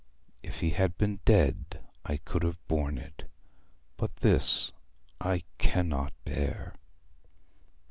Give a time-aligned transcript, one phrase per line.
[0.41, 3.29] 'If he had been dead I could have borne it,
[3.97, 4.71] but this
[5.19, 6.73] I cannot bear!'